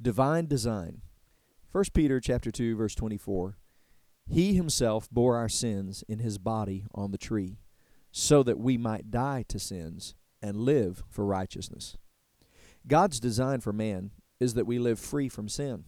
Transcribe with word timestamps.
Divine 0.00 0.46
design. 0.46 1.02
1 1.70 1.84
Peter 1.94 2.18
chapter 2.18 2.50
2 2.50 2.76
verse 2.76 2.94
24. 2.96 3.56
He 4.26 4.54
himself 4.54 5.08
bore 5.10 5.36
our 5.36 5.48
sins 5.48 6.02
in 6.08 6.18
his 6.18 6.36
body 6.36 6.84
on 6.94 7.12
the 7.12 7.18
tree, 7.18 7.58
so 8.10 8.42
that 8.42 8.58
we 8.58 8.76
might 8.76 9.10
die 9.10 9.44
to 9.48 9.58
sins 9.58 10.14
and 10.42 10.56
live 10.56 11.04
for 11.08 11.24
righteousness. 11.24 11.96
God's 12.86 13.20
design 13.20 13.60
for 13.60 13.72
man 13.72 14.10
is 14.40 14.54
that 14.54 14.66
we 14.66 14.78
live 14.78 14.98
free 14.98 15.28
from 15.28 15.48
sin. 15.48 15.84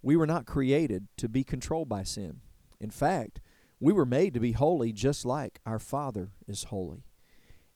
We 0.00 0.16
were 0.16 0.26
not 0.26 0.46
created 0.46 1.08
to 1.16 1.28
be 1.28 1.42
controlled 1.42 1.88
by 1.88 2.04
sin. 2.04 2.40
In 2.80 2.90
fact, 2.90 3.40
we 3.80 3.92
were 3.92 4.06
made 4.06 4.32
to 4.34 4.40
be 4.40 4.52
holy 4.52 4.92
just 4.92 5.24
like 5.24 5.60
our 5.66 5.78
Father 5.80 6.30
is 6.46 6.64
holy. 6.64 7.04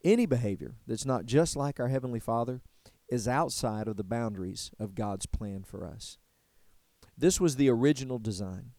Any 0.05 0.27
behavior 0.27 0.77
that's 0.87 1.05
not 1.05 1.27
just 1.27 1.57
like 1.57 1.81
our 1.81 1.89
Heavenly 1.89 2.21
Father 2.21 2.63
is 3.09 3.27
outside 3.29 3.89
of 3.89 3.97
the 3.97 4.05
boundaries 4.05 4.71
of 4.79 4.95
God's 4.95 5.27
plan 5.27 5.63
for 5.63 5.87
us. 5.87 6.19
This 7.17 7.41
was 7.41 7.57
the 7.57 7.71
original 7.71 8.19
design. 8.19 8.73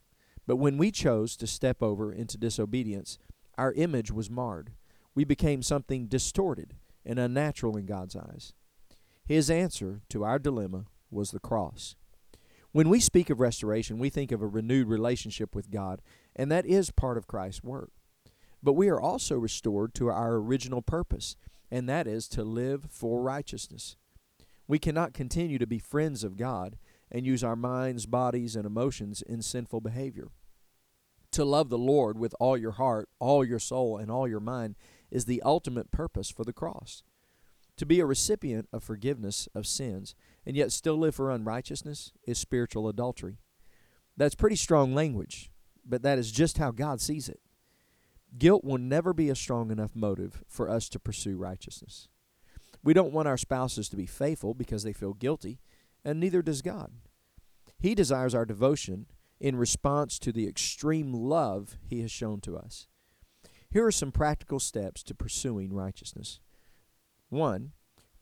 But 0.48 0.58
when 0.58 0.78
we 0.78 0.92
chose 0.92 1.36
to 1.38 1.48
step 1.48 1.84
over 1.84 2.12
into 2.12 2.38
disobedience, 2.38 3.20
our 3.58 3.74
image 3.74 4.12
was 4.12 4.30
marred. 4.30 4.72
We 5.14 5.24
became 5.24 5.62
something 5.62 6.08
distorted 6.08 6.76
and 7.06 7.20
unnatural 7.20 7.78
in 7.78 7.86
God's 7.86 8.16
eyes. 8.16 8.54
His 9.26 9.52
answer 9.52 10.02
to 10.10 10.24
our 10.24 10.40
dilemma 10.40 10.86
was 11.12 11.32
the 11.32 11.40
cross. 11.40 11.96
When 12.72 12.90
we 12.90 13.00
speak 13.00 13.30
of 13.30 13.40
restoration, 13.40 14.00
we 14.00 14.10
think 14.10 14.32
of 14.32 14.42
a 14.42 14.48
renewed 14.48 14.88
relationship 14.88 15.56
with 15.56 15.72
God, 15.72 16.02
and 16.36 16.52
that 16.52 16.66
is 16.66 16.92
part 16.92 17.18
of 17.18 17.28
Christ's 17.28 17.64
work. 17.64 17.92
But 18.62 18.74
we 18.74 18.90
are 18.90 19.00
also 19.00 19.38
restored 19.38 19.94
to 19.96 20.08
our 20.10 20.36
original 20.36 20.82
purpose, 20.82 21.36
and 21.72 21.90
that 21.90 22.08
is 22.08 22.28
to 22.30 22.44
live 22.44 22.88
for 22.90 23.22
righteousness. 23.22 23.98
We 24.70 24.78
cannot 24.78 25.16
continue 25.16 25.58
to 25.58 25.66
be 25.66 25.80
friends 25.80 26.24
of 26.24 26.38
God 26.38 26.78
and 27.12 27.26
use 27.26 27.44
our 27.44 27.56
minds, 27.56 28.06
bodies, 28.06 28.56
and 28.56 28.68
emotions 28.68 29.24
in 29.24 29.42
sinful 29.42 29.82
behavior. 29.82 30.28
To 31.32 31.44
love 31.44 31.70
the 31.70 31.78
Lord 31.80 32.20
with 32.20 32.36
all 32.40 32.56
your 32.56 32.74
heart, 32.74 33.10
all 33.18 33.44
your 33.44 33.58
soul, 33.58 33.98
and 33.98 34.12
all 34.12 34.28
your 34.28 34.40
mind 34.40 34.76
is 35.10 35.26
the 35.26 35.42
ultimate 35.42 35.90
purpose 35.90 36.30
for 36.30 36.44
the 36.44 36.54
cross. 36.54 37.02
To 37.78 37.86
be 37.88 38.00
a 38.00 38.06
recipient 38.06 38.70
of 38.72 38.84
forgiveness 38.84 39.50
of 39.56 39.66
sins 39.66 40.14
and 40.46 40.56
yet 40.56 40.72
still 40.72 40.98
live 40.98 41.16
for 41.16 41.32
unrighteousness 41.32 42.12
is 42.28 42.38
spiritual 42.38 42.88
adultery. 42.88 43.40
That's 44.18 44.36
pretty 44.36 44.56
strong 44.56 44.94
language, 44.94 45.50
but 45.84 46.04
that 46.04 46.20
is 46.20 46.32
just 46.32 46.60
how 46.60 46.70
God 46.70 47.02
sees 47.02 47.28
it. 47.28 47.40
Guilt 48.38 48.64
will 48.64 48.78
never 48.78 49.14
be 49.14 49.30
a 49.30 49.36
strong 49.36 49.72
enough 49.72 49.96
motive 49.96 50.44
for 50.48 50.70
us 50.70 50.90
to 50.90 51.00
pursue 51.00 51.38
righteousness. 51.38 52.08
We 52.84 52.94
don't 52.94 53.14
want 53.14 53.28
our 53.28 53.38
spouses 53.38 53.90
to 53.90 53.98
be 53.98 54.06
faithful 54.06 54.54
because 54.54 54.84
they 54.84 54.94
feel 54.94 55.14
guilty, 55.14 55.60
and 56.06 56.20
neither 56.20 56.42
does 56.42 56.62
God. 56.62 56.92
He 57.80 57.96
desires 57.96 58.34
our 58.34 58.46
devotion 58.46 59.08
in 59.40 59.56
response 59.56 60.20
to 60.20 60.32
the 60.32 60.48
extreme 60.48 61.14
love 61.14 61.78
He 61.88 62.02
has 62.02 62.12
shown 62.12 62.42
to 62.42 62.58
us. 62.58 62.88
Here 63.70 63.86
are 63.86 63.92
some 63.92 64.12
practical 64.12 64.60
steps 64.60 65.04
to 65.04 65.16
pursuing 65.16 65.74
righteousness. 65.74 66.40
1. 67.30 67.72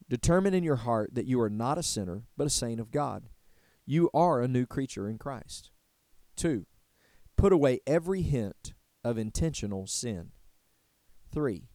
Determine 0.09 0.53
in 0.53 0.63
your 0.63 0.75
heart 0.77 1.15
that 1.15 1.25
you 1.25 1.39
are 1.41 1.49
not 1.49 1.77
a 1.77 1.83
sinner, 1.83 2.23
but 2.35 2.47
a 2.47 2.51
saint 2.51 2.79
of 2.79 2.91
God. 2.91 3.29
You 3.85 4.09
are 4.13 4.41
a 4.41 4.47
new 4.47 4.65
creature 4.65 5.09
in 5.09 5.17
Christ. 5.17 5.71
2. 6.35 6.65
Put 7.37 7.53
away 7.53 7.79
every 7.87 8.21
hint 8.21 8.73
of 9.03 9.17
intentional 9.17 9.87
sin. 9.87 10.31
3. 11.31 11.69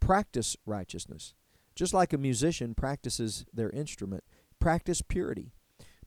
Practice 0.00 0.56
righteousness. 0.66 1.34
Just 1.76 1.92
like 1.92 2.14
a 2.14 2.18
musician 2.18 2.74
practices 2.74 3.44
their 3.52 3.70
instrument, 3.70 4.24
practice 4.58 5.02
purity. 5.02 5.52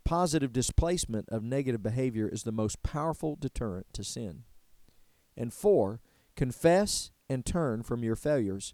Positive 0.03 0.51
displacement 0.51 1.29
of 1.29 1.43
negative 1.43 1.83
behavior 1.83 2.27
is 2.27 2.41
the 2.41 2.51
most 2.51 2.81
powerful 2.81 3.37
deterrent 3.39 3.85
to 3.93 4.03
sin. 4.03 4.43
And 5.37 5.53
four, 5.53 6.01
confess 6.35 7.11
and 7.29 7.45
turn 7.45 7.83
from 7.83 8.03
your 8.03 8.15
failures 8.15 8.73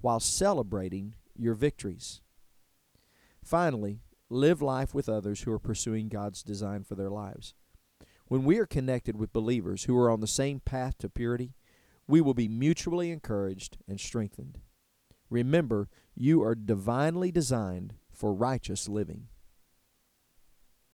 while 0.00 0.18
celebrating 0.18 1.14
your 1.38 1.54
victories. 1.54 2.20
Finally, 3.44 4.00
live 4.28 4.60
life 4.60 4.92
with 4.92 5.08
others 5.08 5.42
who 5.42 5.52
are 5.52 5.60
pursuing 5.60 6.08
God's 6.08 6.42
design 6.42 6.82
for 6.82 6.96
their 6.96 7.10
lives. 7.10 7.54
When 8.26 8.42
we 8.44 8.58
are 8.58 8.66
connected 8.66 9.16
with 9.16 9.32
believers 9.32 9.84
who 9.84 9.96
are 9.96 10.10
on 10.10 10.20
the 10.20 10.26
same 10.26 10.58
path 10.58 10.98
to 10.98 11.08
purity, 11.08 11.54
we 12.08 12.20
will 12.20 12.34
be 12.34 12.48
mutually 12.48 13.12
encouraged 13.12 13.78
and 13.86 14.00
strengthened. 14.00 14.58
Remember, 15.34 15.88
you 16.14 16.44
are 16.44 16.54
divinely 16.54 17.32
designed 17.32 17.94
for 18.12 18.32
righteous 18.32 18.88
living. 18.88 19.26